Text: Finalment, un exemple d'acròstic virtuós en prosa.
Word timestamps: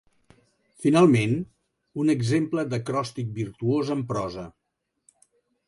Finalment, 0.85 1.35
un 2.05 2.09
exemple 2.15 2.65
d'acròstic 2.73 3.31
virtuós 3.39 3.95
en 3.99 4.05
prosa. 4.15 4.51